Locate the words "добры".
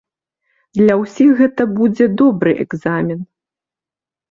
2.23-2.51